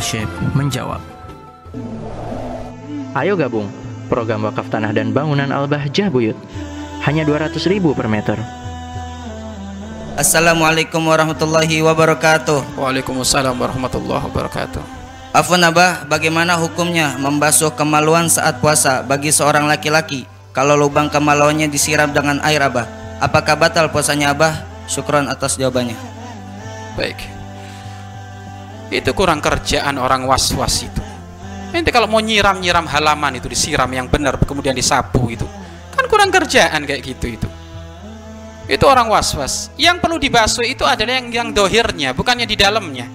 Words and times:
Syekh 0.00 0.28
menjawab. 0.52 1.00
Ayo 3.16 3.32
gabung 3.36 3.68
program 4.06 4.46
wakaf 4.46 4.70
tanah 4.70 4.94
dan 4.94 5.10
bangunan 5.10 5.50
Al-Bahjah 5.50 6.08
Buyut. 6.12 6.38
Hanya 7.04 7.22
200 7.22 7.58
ribu 7.70 7.94
per 7.94 8.10
meter. 8.10 8.38
Assalamualaikum 10.16 11.04
warahmatullahi 11.04 11.84
wabarakatuh. 11.84 12.80
Waalaikumsalam 12.80 13.52
warahmatullahi 13.52 14.24
wabarakatuh. 14.32 14.80
Afwan 15.36 15.68
Abah, 15.68 16.08
bagaimana 16.08 16.56
hukumnya 16.56 17.20
membasuh 17.20 17.68
kemaluan 17.76 18.32
saat 18.32 18.56
puasa 18.64 19.04
bagi 19.04 19.28
seorang 19.28 19.68
laki-laki 19.68 20.24
kalau 20.56 20.72
lubang 20.72 21.12
kemaluannya 21.12 21.68
disiram 21.68 22.08
dengan 22.16 22.40
air 22.40 22.64
Abah? 22.64 22.88
Apakah 23.20 23.60
batal 23.60 23.92
puasanya 23.92 24.32
Abah? 24.32 24.56
Syukron 24.88 25.28
atas 25.28 25.60
jawabannya. 25.60 25.98
Baik. 26.96 27.35
Itu 28.92 29.10
kurang 29.12 29.42
kerjaan 29.42 29.98
orang 29.98 30.26
was-was 30.26 30.86
itu. 30.86 31.02
Nanti 31.74 31.90
kalau 31.90 32.06
mau 32.06 32.22
nyiram-nyiram 32.22 32.86
halaman 32.86 33.36
itu 33.36 33.50
disiram 33.50 33.90
yang 33.90 34.06
benar 34.06 34.38
kemudian 34.40 34.72
disapu 34.72 35.28
itu. 35.28 35.44
Kan 35.92 36.06
kurang 36.06 36.30
kerjaan 36.30 36.86
kayak 36.86 37.02
gitu 37.02 37.26
itu. 37.36 37.48
Itu 38.66 38.84
orang 38.86 39.06
was-was. 39.10 39.70
Yang 39.78 40.02
perlu 40.02 40.18
dibasuh 40.18 40.66
itu 40.66 40.82
adalah 40.82 41.22
yang 41.22 41.30
yang 41.30 41.48
dohirnya, 41.54 42.14
bukannya 42.14 42.46
di 42.46 42.56
dalamnya. 42.58 43.06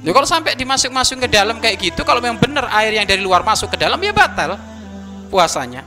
Ya, 0.00 0.10
kalau 0.16 0.24
sampai 0.24 0.56
dimasuk-masuk 0.56 1.28
ke 1.28 1.28
dalam 1.28 1.60
kayak 1.60 1.76
gitu, 1.76 2.00
kalau 2.08 2.24
memang 2.24 2.40
benar 2.40 2.72
air 2.72 2.96
yang 2.96 3.04
dari 3.04 3.20
luar 3.20 3.44
masuk 3.44 3.76
ke 3.76 3.76
dalam 3.76 4.00
ya 4.00 4.16
batal 4.16 4.56
puasanya. 5.28 5.84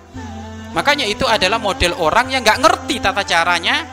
Makanya 0.74 1.06
itu 1.10 1.26
adalah 1.26 1.58
model 1.58 1.98
orang 1.98 2.34
yang 2.34 2.46
nggak 2.46 2.62
ngerti 2.62 3.02
tata 3.02 3.26
caranya 3.26 3.86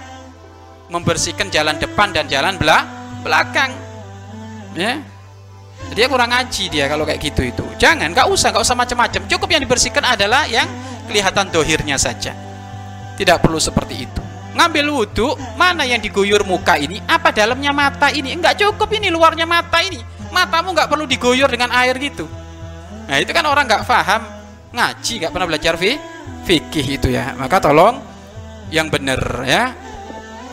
membersihkan 0.93 1.49
jalan 1.49 1.77
depan 1.81 2.13
dan 2.13 2.29
jalan 2.29 2.57
belakang. 3.25 3.90
Ya, 4.71 5.03
dia 5.91 6.07
kurang 6.07 6.31
ngaji 6.31 6.71
dia 6.71 6.87
kalau 6.87 7.03
kayak 7.03 7.19
gitu 7.19 7.43
itu. 7.43 7.65
Jangan, 7.81 8.15
nggak 8.15 8.29
usah, 8.31 8.55
nggak 8.55 8.63
usah 8.63 8.77
macam-macam. 8.79 9.23
Cukup 9.27 9.49
yang 9.51 9.63
dibersihkan 9.67 10.05
adalah 10.07 10.47
yang 10.47 10.69
kelihatan 11.11 11.51
dohirnya 11.51 11.99
saja. 11.99 12.37
Tidak 13.19 13.37
perlu 13.43 13.59
seperti 13.59 14.07
itu. 14.07 14.23
Ngambil 14.55 14.87
wudhu, 14.91 15.29
mana 15.59 15.87
yang 15.87 15.99
diguyur 15.99 16.43
muka 16.47 16.79
ini? 16.79 17.03
Apa 17.07 17.35
dalamnya 17.35 17.75
mata 17.75 18.11
ini? 18.11 18.35
Enggak 18.35 18.59
cukup 18.63 18.91
ini 18.95 19.11
luarnya 19.11 19.47
mata 19.47 19.83
ini. 19.83 19.99
Matamu 20.31 20.75
nggak 20.75 20.87
perlu 20.87 21.07
diguyur 21.11 21.51
dengan 21.51 21.75
air 21.75 21.99
gitu. 21.99 22.27
Nah 23.11 23.19
itu 23.19 23.35
kan 23.35 23.43
orang 23.47 23.67
nggak 23.67 23.83
paham 23.83 24.23
ngaji, 24.71 25.13
nggak 25.27 25.33
pernah 25.35 25.47
belajar 25.51 25.75
fi 25.75 25.99
fikih 26.47 26.87
itu 27.03 27.09
ya. 27.11 27.35
Maka 27.35 27.59
tolong 27.59 27.99
yang 28.71 28.87
benar 28.87 29.19
ya. 29.43 29.75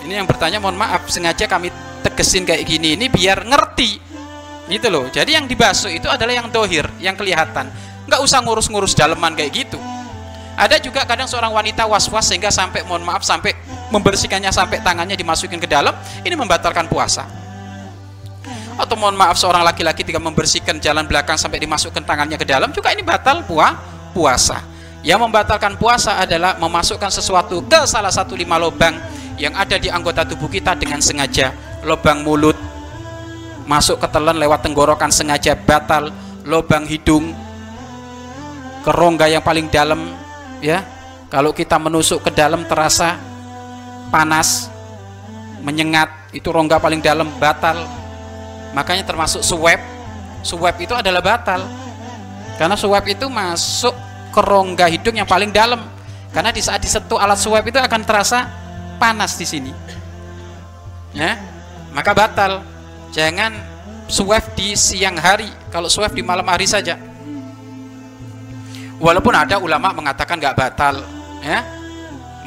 Ini 0.02 0.24
yang 0.24 0.28
bertanya 0.30 0.58
mohon 0.58 0.78
maaf 0.78 1.06
sengaja 1.10 1.46
kami 1.46 1.70
tegesin 2.02 2.48
kayak 2.48 2.64
gini 2.66 2.96
ini 2.96 3.12
biar 3.12 3.44
ngerti 3.44 4.07
gitu 4.68 4.88
loh. 4.92 5.08
Jadi 5.08 5.36
yang 5.36 5.48
dibasuh 5.48 5.92
itu 5.92 6.08
adalah 6.08 6.34
yang 6.36 6.48
dohir 6.52 6.86
yang 7.00 7.16
kelihatan. 7.16 7.72
Nggak 8.08 8.20
usah 8.24 8.40
ngurus-ngurus 8.44 8.96
daleman 8.96 9.36
kayak 9.36 9.52
gitu. 9.68 9.80
Ada 10.58 10.82
juga 10.82 11.06
kadang 11.06 11.30
seorang 11.30 11.54
wanita 11.54 11.86
was-was 11.86 12.34
sehingga 12.34 12.50
sampai 12.50 12.82
mohon 12.82 13.06
maaf 13.06 13.22
sampai 13.22 13.54
membersihkannya 13.94 14.50
sampai 14.50 14.82
tangannya 14.82 15.14
dimasukin 15.14 15.62
ke 15.62 15.70
dalam 15.70 15.94
ini 16.26 16.34
membatalkan 16.34 16.90
puasa. 16.90 17.30
Atau 18.78 18.98
mohon 18.98 19.14
maaf 19.14 19.38
seorang 19.38 19.62
laki-laki 19.62 20.02
tidak 20.02 20.22
membersihkan 20.22 20.82
jalan 20.82 21.06
belakang 21.06 21.38
sampai 21.38 21.62
dimasukkan 21.62 22.02
tangannya 22.02 22.38
ke 22.42 22.46
dalam 22.46 22.74
juga 22.74 22.90
ini 22.94 23.06
batal 23.06 23.46
puah, 23.46 23.74
puasa. 24.14 24.62
Yang 25.06 25.30
membatalkan 25.30 25.78
puasa 25.78 26.18
adalah 26.18 26.58
memasukkan 26.58 27.14
sesuatu 27.14 27.62
ke 27.62 27.86
salah 27.86 28.10
satu 28.10 28.34
lima 28.34 28.58
lubang 28.58 28.98
yang 29.38 29.54
ada 29.54 29.78
di 29.78 29.94
anggota 29.94 30.26
tubuh 30.26 30.50
kita 30.50 30.74
dengan 30.74 30.98
sengaja. 31.06 31.54
Lubang 31.86 32.26
mulut 32.26 32.58
masuk 33.68 34.00
ke 34.00 34.08
telan 34.08 34.40
lewat 34.40 34.64
tenggorokan 34.64 35.12
sengaja 35.12 35.54
batal 35.54 36.10
lubang 36.48 36.88
hidung 36.88 37.36
kerongga 38.88 39.28
yang 39.28 39.44
paling 39.44 39.68
dalam 39.68 40.16
ya. 40.64 40.82
Kalau 41.28 41.52
kita 41.52 41.76
menusuk 41.76 42.24
ke 42.24 42.32
dalam 42.32 42.64
terasa 42.64 43.20
panas 44.08 44.72
menyengat 45.60 46.08
itu 46.32 46.48
rongga 46.48 46.80
paling 46.80 47.04
dalam 47.04 47.28
batal. 47.36 47.84
Makanya 48.72 49.04
termasuk 49.04 49.44
swab 49.44 49.84
swab 50.40 50.76
itu 50.80 50.96
adalah 50.96 51.20
batal. 51.20 51.68
Karena 52.56 52.80
swab 52.80 53.04
itu 53.12 53.28
masuk 53.28 53.92
ke 54.32 54.40
rongga 54.40 54.88
hidung 54.88 55.20
yang 55.20 55.28
paling 55.28 55.52
dalam. 55.52 55.84
Karena 56.32 56.56
di 56.56 56.64
saat 56.64 56.80
disentuh 56.80 57.20
alat 57.20 57.36
swab 57.36 57.68
itu 57.68 57.76
akan 57.76 58.02
terasa 58.08 58.48
panas 58.96 59.36
di 59.36 59.44
sini. 59.44 59.72
Ya 61.12 61.36
maka 61.92 62.16
batal 62.16 62.62
jangan 63.12 63.54
swab 64.08 64.44
di 64.56 64.74
siang 64.74 65.20
hari. 65.20 65.48
Kalau 65.70 65.92
swab 65.92 66.16
di 66.16 66.24
malam 66.24 66.48
hari 66.48 66.66
saja. 66.66 66.96
Walaupun 68.98 69.34
ada 69.36 69.62
ulama 69.62 69.94
mengatakan 69.94 70.42
nggak 70.42 70.58
batal 70.58 71.04
ya. 71.44 71.62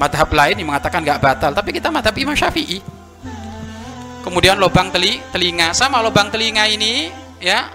Madhab 0.00 0.32
lain 0.32 0.56
yang 0.56 0.69
mengatakan 0.72 1.04
nggak 1.04 1.21
batal 1.21 1.53
tapi 1.53 1.76
kita 1.76 1.93
madhab 1.93 2.16
Imam 2.16 2.34
Syafi'i. 2.34 2.81
Kemudian 4.21 4.56
lubang 4.60 4.91
teli, 4.93 5.21
telinga. 5.32 5.72
Sama 5.76 6.00
lubang 6.03 6.32
telinga 6.32 6.66
ini 6.66 7.12
ya. 7.38 7.71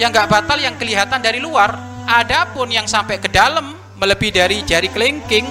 Yang 0.00 0.10
nggak 0.18 0.28
batal 0.32 0.58
yang 0.58 0.74
kelihatan 0.80 1.20
dari 1.20 1.38
luar 1.38 1.76
adapun 2.08 2.72
yang 2.72 2.88
sampai 2.88 3.20
ke 3.20 3.28
dalam 3.28 3.76
melebihi 4.00 4.32
dari 4.34 4.56
jari 4.66 4.90
kelingking 4.90 5.46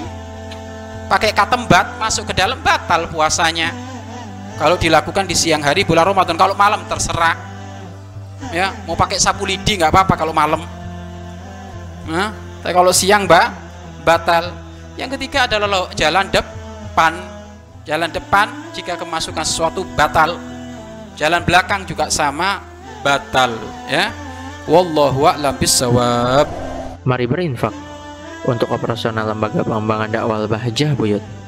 pakai 1.07 1.31
katembat 1.31 1.99
masuk 1.99 2.31
ke 2.31 2.33
dalam 2.35 2.59
batal 2.59 3.07
puasanya 3.07 3.90
kalau 4.61 4.77
dilakukan 4.77 5.25
di 5.25 5.33
siang 5.33 5.65
hari 5.65 5.81
bulan 5.81 6.05
Ramadan 6.05 6.37
kalau 6.37 6.53
malam 6.53 6.85
terserah. 6.85 7.33
Ya 8.53 8.69
mau 8.85 8.93
pakai 8.93 9.17
sapu 9.17 9.49
lidi 9.49 9.73
nggak 9.73 9.89
apa-apa 9.89 10.13
kalau 10.13 10.29
malam. 10.29 10.61
Nah, 12.05 12.29
tapi 12.61 12.69
kalau 12.69 12.93
siang 12.93 13.25
mbak 13.25 13.49
batal. 14.05 14.53
Yang 15.01 15.17
ketiga 15.17 15.49
adalah 15.49 15.89
jalan 15.97 16.29
depan. 16.29 17.13
Jalan 17.89 18.13
depan 18.13 18.53
jika 18.77 19.01
kemasukan 19.01 19.41
sesuatu 19.41 19.81
batal. 19.97 20.37
Jalan 21.17 21.41
belakang 21.41 21.81
juga 21.89 22.13
sama 22.13 22.61
batal 23.01 23.57
ya. 23.89 24.13
Wallahu 24.69 25.25
a'lam 25.25 25.57
bisawab 25.57 26.45
Mari 27.01 27.25
berinfak 27.25 27.73
untuk 28.45 28.69
operasional 28.69 29.25
lembaga 29.25 29.65
pengembangan 29.65 30.09
dakwah 30.13 30.45
Bahjah 30.45 30.93
Buyut. 30.93 31.40